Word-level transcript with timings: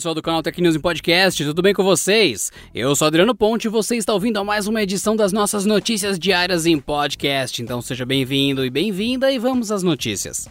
Pessoal 0.00 0.14
do 0.14 0.22
canal 0.22 0.42
Tech 0.42 0.58
News 0.62 0.76
em 0.76 0.80
Podcast, 0.80 1.44
tudo 1.44 1.60
bem 1.60 1.74
com 1.74 1.84
vocês? 1.84 2.50
Eu 2.74 2.96
sou 2.96 3.06
Adriano 3.06 3.34
Ponte 3.34 3.66
e 3.66 3.68
você 3.68 3.96
está 3.96 4.14
ouvindo 4.14 4.38
a 4.38 4.44
mais 4.44 4.66
uma 4.66 4.82
edição 4.82 5.14
das 5.14 5.30
nossas 5.30 5.66
notícias 5.66 6.18
diárias 6.18 6.64
em 6.64 6.80
podcast. 6.80 7.60
Então 7.60 7.82
seja 7.82 8.06
bem-vindo 8.06 8.64
e 8.64 8.70
bem-vinda 8.70 9.30
e 9.30 9.38
vamos 9.38 9.70
às 9.70 9.82
notícias. 9.82 10.48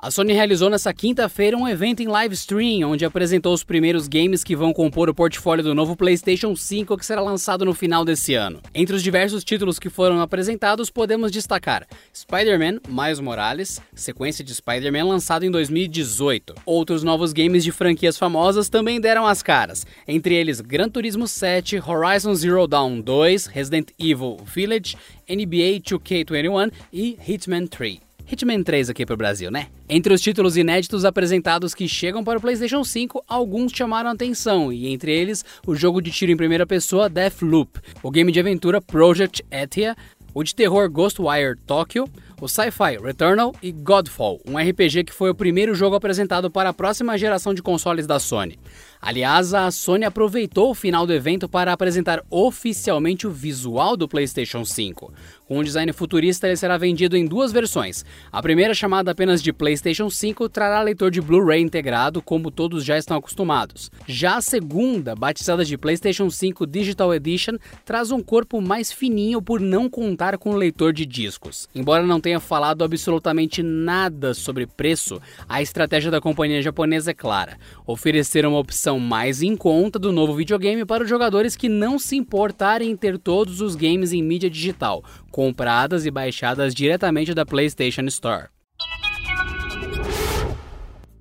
A 0.00 0.12
Sony 0.12 0.32
realizou 0.32 0.70
nesta 0.70 0.94
quinta-feira 0.94 1.56
um 1.56 1.66
evento 1.66 2.00
em 2.00 2.06
live 2.06 2.32
stream, 2.32 2.88
onde 2.88 3.04
apresentou 3.04 3.52
os 3.52 3.64
primeiros 3.64 4.06
games 4.06 4.44
que 4.44 4.54
vão 4.54 4.72
compor 4.72 5.08
o 5.08 5.14
portfólio 5.14 5.64
do 5.64 5.74
novo 5.74 5.96
PlayStation 5.96 6.54
5 6.54 6.96
que 6.96 7.04
será 7.04 7.20
lançado 7.20 7.64
no 7.64 7.74
final 7.74 8.04
desse 8.04 8.32
ano. 8.34 8.60
Entre 8.72 8.94
os 8.94 9.02
diversos 9.02 9.42
títulos 9.42 9.76
que 9.76 9.90
foram 9.90 10.20
apresentados, 10.20 10.88
podemos 10.88 11.32
destacar 11.32 11.84
Spider-Man 12.14 12.78
Miles 12.88 13.18
Morales, 13.18 13.82
sequência 13.92 14.44
de 14.44 14.54
Spider-Man 14.54 15.02
lançado 15.02 15.44
em 15.44 15.50
2018. 15.50 16.54
Outros 16.64 17.02
novos 17.02 17.32
games 17.32 17.64
de 17.64 17.72
franquias 17.72 18.16
famosas 18.16 18.68
também 18.68 19.00
deram 19.00 19.26
as 19.26 19.42
caras, 19.42 19.84
entre 20.06 20.32
eles 20.32 20.60
Gran 20.60 20.88
Turismo 20.88 21.26
7, 21.26 21.82
Horizon 21.84 22.36
Zero 22.36 22.68
Dawn 22.68 23.00
2, 23.00 23.46
Resident 23.46 23.88
Evil 23.98 24.36
Village, 24.44 24.96
NBA 25.28 25.80
2K21 25.82 26.70
e 26.92 27.18
Hitman 27.26 27.66
3. 27.66 28.07
Hitman 28.30 28.62
3 28.62 28.90
aqui 28.90 29.06
pro 29.06 29.16
Brasil, 29.16 29.50
né? 29.50 29.68
Entre 29.88 30.12
os 30.12 30.20
títulos 30.20 30.54
inéditos 30.54 31.06
apresentados 31.06 31.74
que 31.74 31.88
chegam 31.88 32.22
para 32.22 32.38
o 32.38 32.40
PlayStation 32.40 32.84
5, 32.84 33.24
alguns 33.26 33.72
chamaram 33.72 34.10
atenção, 34.10 34.70
e 34.70 34.88
entre 34.88 35.16
eles 35.16 35.42
o 35.66 35.74
jogo 35.74 36.02
de 36.02 36.10
tiro 36.10 36.30
em 36.30 36.36
primeira 36.36 36.66
pessoa 36.66 37.08
Deathloop, 37.08 37.80
o 38.02 38.10
game 38.10 38.30
de 38.30 38.38
aventura 38.38 38.82
Project 38.82 39.42
Athia, 39.50 39.96
o 40.34 40.44
de 40.44 40.54
terror 40.54 40.90
Ghostwire 40.90 41.56
Tokyo, 41.66 42.04
o 42.40 42.48
sci-fi 42.48 42.96
Returnal 43.02 43.54
e 43.62 43.72
Godfall, 43.72 44.40
um 44.46 44.56
RPG 44.56 45.04
que 45.04 45.12
foi 45.12 45.30
o 45.30 45.34
primeiro 45.34 45.74
jogo 45.74 45.96
apresentado 45.96 46.50
para 46.50 46.70
a 46.70 46.72
próxima 46.72 47.18
geração 47.18 47.52
de 47.52 47.62
consoles 47.62 48.06
da 48.06 48.18
Sony. 48.20 48.58
Aliás, 49.00 49.54
a 49.54 49.70
Sony 49.70 50.04
aproveitou 50.04 50.70
o 50.70 50.74
final 50.74 51.06
do 51.06 51.12
evento 51.12 51.48
para 51.48 51.72
apresentar 51.72 52.22
oficialmente 52.28 53.26
o 53.26 53.30
visual 53.30 53.96
do 53.96 54.08
PlayStation 54.08 54.64
5. 54.64 55.12
Com 55.46 55.60
um 55.60 55.62
design 55.62 55.92
futurista, 55.92 56.46
ele 56.46 56.56
será 56.56 56.76
vendido 56.76 57.16
em 57.16 57.24
duas 57.24 57.52
versões. 57.52 58.04
A 58.30 58.42
primeira, 58.42 58.74
chamada 58.74 59.12
apenas 59.12 59.40
de 59.40 59.52
PlayStation 59.52 60.10
5, 60.10 60.48
trará 60.48 60.82
leitor 60.82 61.10
de 61.10 61.20
Blu-ray 61.20 61.62
integrado, 61.62 62.20
como 62.20 62.50
todos 62.50 62.84
já 62.84 62.98
estão 62.98 63.16
acostumados. 63.16 63.90
Já 64.06 64.36
a 64.36 64.42
segunda, 64.42 65.14
batizada 65.14 65.64
de 65.64 65.78
PlayStation 65.78 66.28
5 66.28 66.66
Digital 66.66 67.14
Edition, 67.14 67.56
traz 67.84 68.10
um 68.10 68.20
corpo 68.20 68.60
mais 68.60 68.92
fininho 68.92 69.40
por 69.40 69.60
não 69.60 69.88
contar 69.88 70.36
com 70.38 70.56
leitor 70.56 70.92
de 70.92 71.06
discos. 71.06 71.68
Embora 71.74 72.02
não 72.02 72.20
tenha 72.20 72.27
falado 72.38 72.84
absolutamente 72.84 73.62
nada 73.62 74.34
sobre 74.34 74.66
preço, 74.66 75.20
a 75.48 75.62
estratégia 75.62 76.10
da 76.10 76.20
companhia 76.20 76.60
japonesa 76.60 77.12
é 77.12 77.14
clara: 77.14 77.56
oferecer 77.86 78.44
uma 78.44 78.58
opção 78.58 79.00
mais 79.00 79.40
em 79.40 79.56
conta 79.56 79.98
do 79.98 80.12
novo 80.12 80.34
videogame 80.34 80.84
para 80.84 81.04
os 81.04 81.08
jogadores 81.08 81.56
que 81.56 81.68
não 81.68 81.98
se 81.98 82.16
importarem 82.16 82.90
em 82.90 82.96
ter 82.96 83.18
todos 83.18 83.60
os 83.60 83.74
games 83.74 84.12
em 84.12 84.22
mídia 84.22 84.50
digital, 84.50 85.02
compradas 85.30 86.04
e 86.04 86.10
baixadas 86.10 86.74
diretamente 86.74 87.32
da 87.32 87.46
PlayStation 87.46 88.02
Store. 88.02 88.48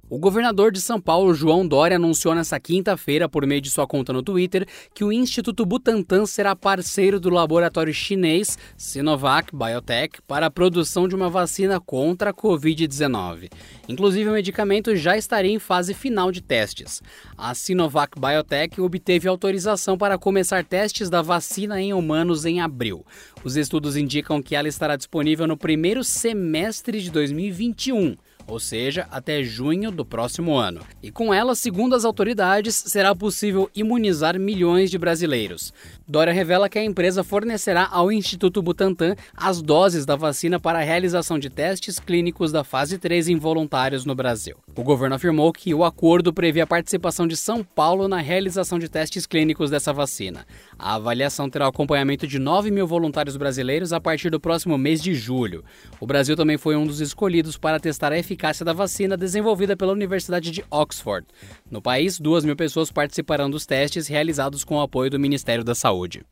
O 0.10 0.18
governador 0.18 0.72
de 0.72 0.80
São 0.80 1.02
Paulo, 1.02 1.34
João 1.34 1.68
Dória, 1.68 1.98
anunciou 1.98 2.34
nesta 2.34 2.58
quinta-feira, 2.58 3.28
por 3.28 3.46
meio 3.46 3.60
de 3.60 3.70
sua 3.70 3.86
conta 3.86 4.14
no 4.14 4.24
Twitter, 4.24 4.66
que 4.94 5.04
o 5.04 5.12
Instituto 5.12 5.66
Butantan 5.66 6.26
será 6.26 6.56
parceiro 6.56 7.20
do 7.20 7.30
laboratório 7.30 7.94
chinês 7.94 8.58
Sinovac 8.78 9.54
Biotech 9.54 10.22
para 10.26 10.46
a 10.46 10.50
produção 10.50 11.10
de 11.10 11.16
uma 11.16 11.30
vacina 11.30 11.78
contra 11.82 12.30
a 12.30 12.34
Covid-19. 12.34 13.52
Inclusive, 13.90 14.30
o 14.30 14.34
medicamento 14.34 14.96
já 14.96 15.18
estaria 15.18 15.52
em 15.52 15.60
fase 15.60 15.94
final 15.94 16.32
de 16.32 16.40
testes. 16.40 17.02
A 17.38 17.54
Sinovac 17.54 18.18
Biotech 18.18 18.80
obteve 18.80 19.28
autorização 19.28 19.98
para 19.98 20.18
começar 20.18 20.64
testes 20.64 21.10
da 21.10 21.22
vacina 21.22 21.82
em 21.82 21.94
humanos 21.94 22.46
em 22.46 22.62
abril. 22.62 23.06
Os 23.44 23.58
estudos 23.58 23.98
indicam 23.98 24.42
que 24.42 24.56
ela 24.56 24.70
estará 24.70 24.96
disponível 24.96 25.46
no 25.46 25.58
primeiro 25.58 26.02
semestre 26.02 27.02
de 27.02 27.12
2021 27.12 28.16
ou 28.48 28.60
seja, 28.60 29.06
até 29.12 29.44
junho 29.44 29.92
do 29.92 30.06
próximo 30.06 30.56
ano. 30.56 30.82
E 31.04 31.12
com 31.12 31.34
ela, 31.34 31.54
segundo 31.54 31.94
as 31.94 32.06
autoridades, 32.06 32.76
será 32.76 33.14
possível 33.14 33.70
imunizar 33.76 34.40
milhões 34.40 34.90
de 34.90 34.98
brasileiros. 34.98 35.74
Dória 36.08 36.32
revela 36.32 36.70
que 36.70 36.80
a 36.80 36.84
empresa 36.84 37.24
fornecerá 37.24 37.88
ao 37.92 38.12
Instituto 38.12 38.62
Butantan 38.62 39.16
as 39.36 39.62
doses 39.62 40.06
da 40.06 40.16
vacina 40.16 40.60
para 40.60 40.80
a 40.80 40.84
realização 40.84 41.38
de 41.38 41.50
testes 41.50 42.00
clínicos 42.00 42.52
da 42.52 42.64
fase 42.64 42.98
3 42.98 43.28
em 43.28 43.36
voluntários 43.36 44.06
no 44.06 44.16
Brasil. 44.16 44.56
O 44.74 44.84
governo 44.84 45.16
afirmou 45.16 45.52
que 45.52 45.74
o 45.74 45.84
acordo 45.84 46.34
prevê 46.34 46.62
a 46.62 46.68
participação 46.68 47.28
de 47.28 47.36
São 47.36 47.64
Paulo 47.64 48.08
na 48.08 48.22
realização 48.22 48.80
de 48.80 48.88
testes 48.88 49.26
clínicos 49.26 49.70
dessa 49.70 49.92
vacina. 49.92 50.46
A 50.80 50.96
avaliação 50.96 51.50
terá 51.50 51.68
acompanhamento 51.68 52.26
de 52.26 52.40
9 52.40 52.72
mil 52.72 52.88
voluntários 52.88 53.36
brasileiros 53.36 53.92
a 53.92 54.00
partir 54.00 54.30
do 54.30 54.40
próximo 54.40 54.78
mês 54.78 55.04
de 55.04 55.14
julho. 55.14 55.66
O 56.00 56.08
Brasil 56.08 56.36
também 56.36 56.58
foi 56.58 56.76
um 56.78 56.86
dos 56.86 57.02
escolhidos 57.02 57.58
para 57.58 57.80
testar 57.80 58.14
a 58.14 58.18
eficácia 58.18 58.37
da 58.64 58.72
vacina 58.72 59.18
desenvolvida 59.18 59.76
pela 59.76 59.92
Universidade 59.92 60.52
de 60.52 60.64
Oxford. 60.70 61.28
No 61.70 61.82
país, 61.82 62.20
2 62.20 62.46
mil 62.46 62.56
pessoas 62.56 62.92
participarão 62.92 63.50
dos 63.50 63.66
testes 63.66 64.08
realizados 64.08 64.64
com 64.64 64.76
o 64.76 64.82
apoio 64.82 65.10
do 65.10 65.20
Ministério 65.20 65.64
da 65.64 65.76
Saúde. 65.76 66.24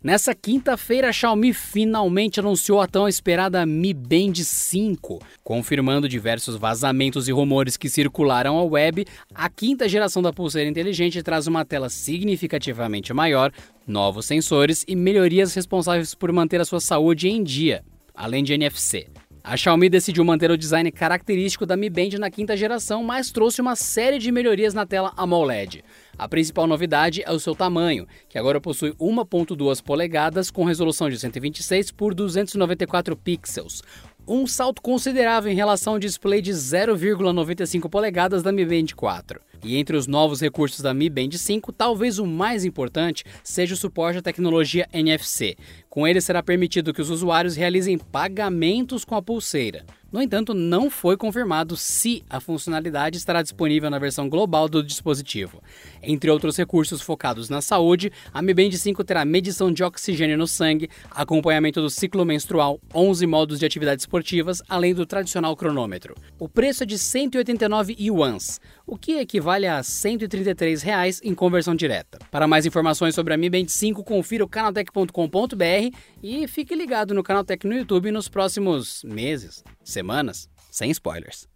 Nessa 0.00 0.32
quinta-feira, 0.32 1.08
a 1.08 1.12
Xiaomi 1.12 1.52
finalmente 1.52 2.38
anunciou 2.38 2.80
a 2.80 2.86
tão 2.86 3.08
esperada 3.08 3.66
Mi 3.66 3.92
Band 3.92 4.34
5. 4.36 5.18
Confirmando 5.42 6.08
diversos 6.08 6.54
vazamentos 6.54 7.26
e 7.26 7.32
rumores 7.32 7.76
que 7.76 7.88
circularam 7.88 8.56
ao 8.56 8.68
web, 8.68 9.04
a 9.34 9.50
quinta 9.50 9.88
geração 9.88 10.22
da 10.22 10.32
pulseira 10.32 10.70
inteligente 10.70 11.20
traz 11.20 11.48
uma 11.48 11.64
tela 11.64 11.88
significativamente 11.88 13.12
maior, 13.12 13.52
novos 13.86 14.24
sensores 14.24 14.84
e 14.86 14.94
melhorias 14.94 15.52
responsáveis 15.52 16.14
por 16.14 16.30
manter 16.30 16.60
a 16.60 16.64
sua 16.64 16.80
saúde 16.80 17.28
em 17.28 17.42
dia, 17.42 17.84
além 18.14 18.44
de 18.44 18.52
NFC. 18.52 19.08
A 19.50 19.56
Xiaomi 19.56 19.88
decidiu 19.88 20.22
manter 20.26 20.50
o 20.50 20.58
design 20.58 20.92
característico 20.92 21.64
da 21.64 21.74
Mi 21.74 21.88
Band 21.88 22.18
na 22.18 22.30
quinta 22.30 22.54
geração, 22.54 23.02
mas 23.02 23.30
trouxe 23.30 23.62
uma 23.62 23.74
série 23.74 24.18
de 24.18 24.30
melhorias 24.30 24.74
na 24.74 24.84
tela 24.84 25.10
AMOLED. 25.16 25.82
A 26.18 26.28
principal 26.28 26.66
novidade 26.66 27.22
é 27.24 27.32
o 27.32 27.40
seu 27.40 27.54
tamanho, 27.54 28.06
que 28.28 28.36
agora 28.36 28.60
possui 28.60 28.92
1.2 29.00 29.82
polegadas 29.82 30.50
com 30.50 30.64
resolução 30.64 31.08
de 31.08 31.18
126 31.18 31.92
por 31.92 32.12
294 32.14 33.16
pixels, 33.16 33.82
um 34.28 34.46
salto 34.46 34.82
considerável 34.82 35.50
em 35.50 35.56
relação 35.56 35.94
ao 35.94 35.98
display 35.98 36.42
de 36.42 36.52
0,95 36.52 37.88
polegadas 37.88 38.42
da 38.42 38.52
Mi 38.52 38.66
Band 38.66 38.94
4. 38.94 39.40
E 39.64 39.76
entre 39.76 39.96
os 39.96 40.06
novos 40.06 40.40
recursos 40.40 40.80
da 40.80 40.92
Mi 40.92 41.08
Band 41.08 41.32
5, 41.32 41.72
talvez 41.72 42.18
o 42.18 42.26
mais 42.26 42.64
importante 42.64 43.24
seja 43.42 43.74
o 43.74 43.76
suporte 43.76 44.18
à 44.18 44.22
tecnologia 44.22 44.86
NFC. 44.92 45.56
Com 45.98 46.06
ele 46.06 46.20
será 46.20 46.40
permitido 46.44 46.94
que 46.94 47.02
os 47.02 47.10
usuários 47.10 47.56
realizem 47.56 47.98
pagamentos 47.98 49.04
com 49.04 49.16
a 49.16 49.20
pulseira. 49.20 49.84
No 50.10 50.22
entanto, 50.22 50.54
não 50.54 50.88
foi 50.88 51.18
confirmado 51.18 51.76
se 51.76 52.24
a 52.30 52.40
funcionalidade 52.40 53.18
estará 53.18 53.42
disponível 53.42 53.90
na 53.90 53.98
versão 53.98 54.26
global 54.26 54.66
do 54.66 54.82
dispositivo. 54.82 55.62
Entre 56.02 56.30
outros 56.30 56.56
recursos 56.56 57.02
focados 57.02 57.50
na 57.50 57.60
saúde, 57.60 58.10
a 58.32 58.40
Mi 58.40 58.54
Band 58.54 58.72
5 58.72 59.04
terá 59.04 59.22
medição 59.26 59.70
de 59.70 59.84
oxigênio 59.84 60.38
no 60.38 60.46
sangue, 60.46 60.88
acompanhamento 61.10 61.82
do 61.82 61.90
ciclo 61.90 62.24
menstrual, 62.24 62.80
11 62.94 63.26
modos 63.26 63.58
de 63.58 63.66
atividades 63.66 64.04
esportivas, 64.04 64.62
além 64.66 64.94
do 64.94 65.04
tradicional 65.04 65.54
cronômetro. 65.54 66.14
O 66.38 66.48
preço 66.48 66.84
é 66.84 66.86
de 66.86 66.98
189 66.98 67.94
yuans, 68.00 68.62
o 68.86 68.96
que 68.96 69.18
equivale 69.18 69.66
a 69.66 69.82
133 69.82 70.80
reais 70.80 71.20
em 71.22 71.34
conversão 71.34 71.74
direta. 71.74 72.18
Para 72.30 72.48
mais 72.48 72.64
informações 72.64 73.14
sobre 73.14 73.34
a 73.34 73.36
Mi 73.36 73.50
Band 73.50 73.68
5, 73.68 74.02
confira 74.02 74.42
o 74.42 74.48
canaltech.com.br 74.48 75.96
e 76.22 76.48
fique 76.48 76.74
ligado 76.74 77.12
no 77.12 77.22
Canaltech 77.22 77.66
no 77.66 77.74
YouTube 77.74 78.10
nos 78.10 78.26
próximos 78.26 79.02
meses, 79.04 79.62
semanas, 79.88 80.48
sem 80.70 80.90
spoilers. 80.90 81.48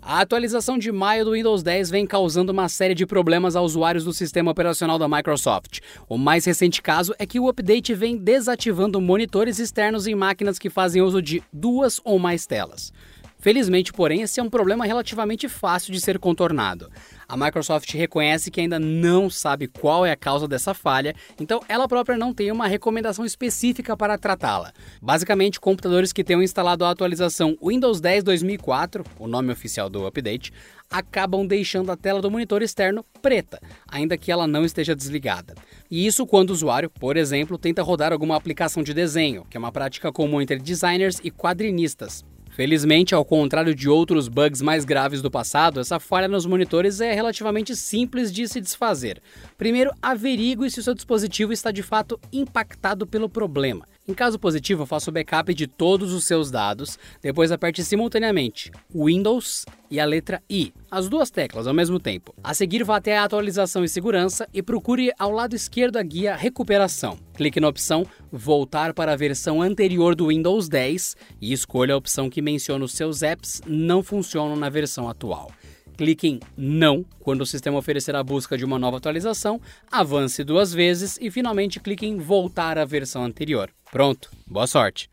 A 0.00 0.20
atualização 0.20 0.78
de 0.78 0.90
maio 0.90 1.26
do 1.26 1.32
Windows 1.32 1.62
10 1.62 1.90
vem 1.90 2.06
causando 2.06 2.50
uma 2.50 2.66
série 2.66 2.94
de 2.94 3.04
problemas 3.04 3.54
a 3.54 3.60
usuários 3.60 4.04
do 4.04 4.12
sistema 4.14 4.50
operacional 4.50 4.98
da 4.98 5.06
Microsoft. 5.06 5.80
O 6.08 6.16
mais 6.16 6.46
recente 6.46 6.80
caso 6.80 7.14
é 7.18 7.26
que 7.26 7.38
o 7.38 7.46
update 7.46 7.92
vem 7.92 8.16
desativando 8.16 9.02
monitores 9.02 9.58
externos 9.58 10.06
em 10.06 10.14
máquinas 10.14 10.58
que 10.58 10.70
fazem 10.70 11.02
uso 11.02 11.20
de 11.20 11.42
duas 11.52 12.00
ou 12.04 12.18
mais 12.18 12.46
telas. 12.46 12.90
Felizmente, 13.38 13.92
porém, 13.92 14.22
esse 14.22 14.40
é 14.40 14.42
um 14.42 14.50
problema 14.50 14.84
relativamente 14.84 15.48
fácil 15.48 15.92
de 15.92 16.00
ser 16.00 16.18
contornado. 16.18 16.90
A 17.28 17.36
Microsoft 17.36 17.92
reconhece 17.94 18.50
que 18.50 18.60
ainda 18.60 18.80
não 18.80 19.30
sabe 19.30 19.68
qual 19.68 20.04
é 20.04 20.10
a 20.10 20.16
causa 20.16 20.48
dessa 20.48 20.74
falha, 20.74 21.14
então 21.38 21.60
ela 21.68 21.86
própria 21.86 22.18
não 22.18 22.34
tem 22.34 22.50
uma 22.50 22.66
recomendação 22.66 23.24
específica 23.24 23.96
para 23.96 24.18
tratá-la. 24.18 24.72
Basicamente, 25.00 25.60
computadores 25.60 26.12
que 26.12 26.24
tenham 26.24 26.42
instalado 26.42 26.84
a 26.84 26.90
atualização 26.90 27.56
Windows 27.62 28.00
10 28.00 28.24
2004, 28.24 29.04
o 29.18 29.28
nome 29.28 29.52
oficial 29.52 29.88
do 29.88 30.04
update, 30.04 30.52
acabam 30.90 31.46
deixando 31.46 31.92
a 31.92 31.96
tela 31.96 32.20
do 32.20 32.30
monitor 32.30 32.62
externo 32.62 33.04
preta, 33.20 33.60
ainda 33.86 34.16
que 34.16 34.32
ela 34.32 34.46
não 34.46 34.64
esteja 34.64 34.96
desligada. 34.96 35.54
E 35.90 36.06
isso 36.06 36.26
quando 36.26 36.50
o 36.50 36.54
usuário, 36.54 36.90
por 36.90 37.16
exemplo, 37.16 37.58
tenta 37.58 37.82
rodar 37.82 38.12
alguma 38.12 38.36
aplicação 38.36 38.82
de 38.82 38.94
desenho, 38.94 39.46
que 39.48 39.56
é 39.56 39.60
uma 39.60 39.70
prática 39.70 40.10
comum 40.10 40.40
entre 40.40 40.58
designers 40.58 41.20
e 41.22 41.30
quadrinistas. 41.30 42.24
Felizmente, 42.58 43.14
ao 43.14 43.24
contrário 43.24 43.72
de 43.72 43.88
outros 43.88 44.26
bugs 44.26 44.60
mais 44.60 44.84
graves 44.84 45.22
do 45.22 45.30
passado, 45.30 45.78
essa 45.78 46.00
falha 46.00 46.26
nos 46.26 46.44
monitores 46.44 47.00
é 47.00 47.14
relativamente 47.14 47.76
simples 47.76 48.32
de 48.32 48.48
se 48.48 48.60
desfazer. 48.60 49.22
Primeiro, 49.56 49.92
averigue 50.02 50.68
se 50.68 50.80
o 50.80 50.82
seu 50.82 50.92
dispositivo 50.92 51.52
está 51.52 51.70
de 51.70 51.84
fato 51.84 52.18
impactado 52.32 53.06
pelo 53.06 53.28
problema. 53.28 53.86
Em 54.08 54.14
caso 54.14 54.38
positivo, 54.38 54.86
faça 54.86 55.10
o 55.10 55.12
backup 55.12 55.52
de 55.52 55.66
todos 55.66 56.14
os 56.14 56.24
seus 56.24 56.50
dados, 56.50 56.98
depois 57.20 57.52
aperte 57.52 57.84
simultaneamente 57.84 58.72
Windows 58.90 59.66
e 59.90 60.00
a 60.00 60.06
letra 60.06 60.42
I, 60.48 60.72
as 60.90 61.10
duas 61.10 61.28
teclas 61.28 61.66
ao 61.66 61.74
mesmo 61.74 62.00
tempo. 62.00 62.34
A 62.42 62.54
seguir, 62.54 62.82
vá 62.84 62.96
até 62.96 63.18
a 63.18 63.24
atualização 63.24 63.84
e 63.84 63.88
segurança 63.88 64.48
e 64.54 64.62
procure 64.62 65.12
ao 65.18 65.30
lado 65.30 65.54
esquerdo 65.54 65.98
a 65.98 66.02
guia 66.02 66.34
Recuperação. 66.34 67.18
Clique 67.34 67.60
na 67.60 67.68
opção 67.68 68.06
Voltar 68.32 68.94
para 68.94 69.12
a 69.12 69.16
versão 69.16 69.60
anterior 69.60 70.14
do 70.14 70.28
Windows 70.28 70.70
10 70.70 71.14
e 71.38 71.52
escolha 71.52 71.92
a 71.92 71.98
opção 71.98 72.30
que 72.30 72.40
menciona 72.40 72.86
os 72.86 72.92
seus 72.92 73.22
apps 73.22 73.60
não 73.66 74.02
funcionam 74.02 74.56
na 74.56 74.70
versão 74.70 75.06
atual 75.06 75.52
clique 75.98 76.28
em 76.28 76.40
Não 76.56 77.04
quando 77.18 77.40
o 77.40 77.46
sistema 77.46 77.76
oferecer 77.76 78.14
a 78.14 78.22
busca 78.22 78.56
de 78.56 78.64
uma 78.64 78.78
nova 78.78 78.98
atualização, 78.98 79.60
avance 79.90 80.44
duas 80.44 80.72
vezes 80.72 81.18
e 81.20 81.28
finalmente 81.28 81.80
clique 81.80 82.06
em 82.06 82.18
Voltar 82.18 82.78
à 82.78 82.84
versão 82.84 83.24
anterior. 83.24 83.68
Pronto, 83.90 84.28
boa 84.46 84.66
sorte! 84.66 85.08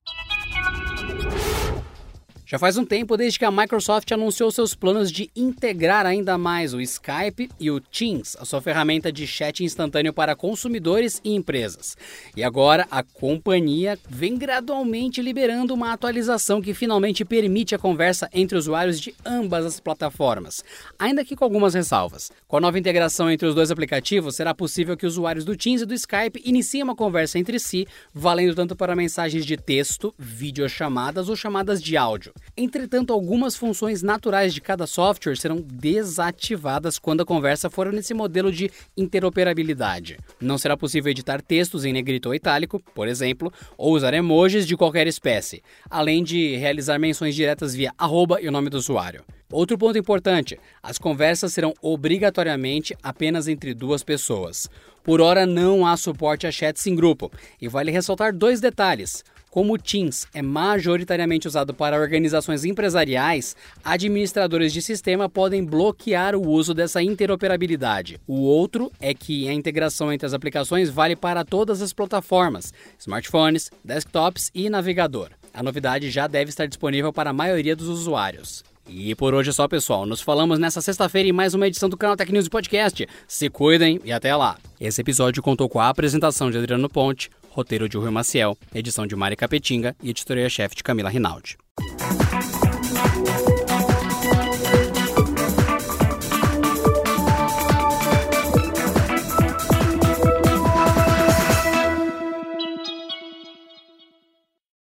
Já 2.48 2.60
faz 2.60 2.78
um 2.78 2.86
tempo 2.86 3.18
desde 3.18 3.40
que 3.40 3.46
a 3.46 3.50
Microsoft 3.50 4.12
anunciou 4.12 4.52
seus 4.52 4.76
planos 4.76 5.12
de 5.12 5.32
integrar 5.36 6.06
ainda 6.06 6.38
mais 6.38 6.76
o 6.76 6.80
Skype 6.80 7.50
e 7.60 7.72
o 7.72 7.80
Teams, 7.80 8.38
a 8.40 8.46
sua 8.46 8.62
ferramenta 8.62 9.12
de 9.12 9.26
chat 9.26 9.64
instantâneo 9.64 10.14
para 10.14 10.36
consumidores 10.36 11.20
e 11.24 11.34
empresas. 11.34 11.98
E 12.38 12.44
agora 12.44 12.86
a 12.92 13.02
companhia 13.02 13.98
vem 14.08 14.38
gradualmente 14.38 15.24
liberando 15.24 15.74
uma 15.74 15.92
atualização 15.92 16.62
que 16.62 16.76
finalmente 16.76 17.26
permite 17.26 17.74
a 17.74 17.80
conversa 17.80 18.30
entre 18.32 18.56
usuários 18.56 19.00
de 19.00 19.16
ambas 19.26 19.66
as 19.66 19.80
plataformas, 19.80 20.64
ainda 21.00 21.26
que 21.26 21.36
com 21.36 21.46
algumas 21.46 21.74
ressalvas. 21.74 22.32
Com 22.48 22.58
a 22.58 22.62
nova 22.62 22.78
integração 22.78 23.28
entre 23.28 23.48
os 23.48 23.56
dois 23.56 23.72
aplicativos, 23.72 24.36
será 24.36 24.54
possível 24.54 24.96
que 24.96 25.08
usuários 25.08 25.46
do 25.46 25.58
Teams 25.58 25.82
e 25.82 25.86
do 25.88 25.96
Skype 25.96 26.40
iniciem 26.46 26.84
uma 26.84 26.96
conversa 26.96 27.40
entre 27.40 27.58
si, 27.58 27.88
valendo 28.14 28.54
tanto 28.54 28.76
para 28.76 28.96
mensagens 28.96 29.44
de 29.48 29.58
texto, 29.58 30.14
videochamadas 30.20 31.28
ou 31.28 31.36
chamadas 31.36 31.82
de 31.82 31.98
áudio. 31.98 32.35
Entretanto, 32.58 33.12
algumas 33.12 33.56
funções 33.56 34.02
naturais 34.02 34.54
de 34.54 34.62
cada 34.62 34.88
software 34.88 35.36
serão 35.36 35.58
desativadas 35.58 36.98
quando 36.98 37.22
a 37.22 37.26
conversa 37.26 37.70
for 37.70 37.92
nesse 37.92 38.14
modelo 38.14 38.50
de 38.50 38.72
interoperabilidade. 38.96 40.18
Não 40.40 40.58
será 40.58 40.78
possível 40.78 41.12
editar 41.12 41.42
textos 41.42 41.84
em 41.84 41.92
negrito 41.92 42.28
ou 42.28 42.36
itálico, 42.36 42.80
por 42.94 43.10
exemplo, 43.10 43.52
ou 43.78 43.94
usar 43.94 44.14
emojis 44.14 44.66
de 44.66 44.78
qualquer 44.78 45.06
espécie, 45.06 45.62
além 45.90 46.24
de 46.24 46.56
realizar 46.56 46.98
menções 46.98 47.36
diretas 47.36 47.76
via 47.76 47.92
arroba 47.98 48.42
e 48.42 48.48
o 48.48 48.52
nome 48.52 48.70
do 48.70 48.78
usuário. 48.78 49.26
Outro 49.52 49.78
ponto 49.78 49.98
importante: 49.98 50.58
as 50.82 50.98
conversas 50.98 51.54
serão 51.54 51.74
obrigatoriamente 51.82 52.96
apenas 53.04 53.48
entre 53.48 53.74
duas 53.74 54.02
pessoas. 54.02 54.70
Por 55.04 55.22
hora, 55.22 55.46
não 55.46 55.86
há 55.86 55.96
suporte 55.96 56.48
a 56.48 56.52
chats 56.52 56.88
em 56.88 56.96
grupo, 56.96 57.32
e 57.62 57.68
vale 57.68 57.92
ressaltar 57.92 58.34
dois 58.34 58.60
detalhes. 58.60 59.24
Como 59.56 59.74
o 59.74 59.78
Teams 59.78 60.28
é 60.34 60.42
majoritariamente 60.42 61.48
usado 61.48 61.74
para 61.74 61.98
organizações 61.98 62.66
empresariais, 62.66 63.56
administradores 63.86 64.74
de 64.74 64.82
sistema 64.82 65.30
podem 65.30 65.64
bloquear 65.64 66.36
o 66.36 66.46
uso 66.46 66.74
dessa 66.74 67.02
interoperabilidade. 67.02 68.20
O 68.28 68.42
outro 68.42 68.92
é 69.00 69.14
que 69.14 69.48
a 69.48 69.54
integração 69.54 70.12
entre 70.12 70.26
as 70.26 70.34
aplicações 70.34 70.90
vale 70.90 71.16
para 71.16 71.46
todas 71.46 71.82
as 71.82 71.94
plataformas, 71.94 72.74
smartphones, 73.00 73.72
desktops 73.82 74.52
e 74.54 74.70
navegador. 74.70 75.30
A 75.54 75.64
novidade 75.64 76.12
já 76.12 76.28
deve 76.28 76.50
estar 76.50 76.66
disponível 76.66 77.14
para 77.14 77.30
a 77.30 77.34
maioria 77.34 77.78
dos 77.78 77.88
usuários. 77.88 78.62
E 78.90 79.16
por 79.16 79.34
hoje 79.34 79.52
é 79.52 79.54
só, 79.54 79.70
pessoal. 79.70 80.06
Nos 80.06 80.20
falamos 80.20 80.60
nessa 80.60 80.82
sexta-feira 80.82 81.30
em 81.30 81.32
mais 81.32 81.54
uma 81.54 81.66
edição 81.66 81.88
do 81.88 81.96
canal 81.96 82.18
Tech 82.18 82.30
News 82.30 82.50
Podcast. 82.50 83.08
Se 83.26 83.50
cuidem 83.50 84.02
e 84.04 84.12
até 84.12 84.36
lá. 84.36 84.58
Esse 84.82 85.00
episódio 85.00 85.42
contou 85.42 85.70
com 85.70 85.80
a 85.80 85.88
apresentação 85.88 86.52
de 86.52 86.58
Adriano 86.58 86.90
Ponte, 86.90 87.32
roteiro 87.56 87.88
de 87.88 87.96
Rui 87.96 88.12
Maciel, 88.12 88.58
edição 88.74 89.08
de 89.08 89.16
Mari 89.16 89.38
Capetinga 89.38 89.96
e 90.04 90.10
editoria-chefe 90.10 90.76
de 90.76 90.84
Camila 90.84 91.10
Rinaldi. 91.10 91.58